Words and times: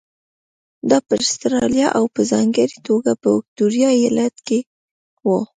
دا 0.89 0.97
په 1.07 1.13
اسټرالیا 1.23 1.87
او 1.97 2.05
په 2.13 2.21
ځانګړې 2.31 2.77
توګه 2.87 3.11
په 3.21 3.27
ویکټوریا 3.35 3.89
ایالت 3.99 4.35
کې 4.47 4.59
وو. 5.27 5.39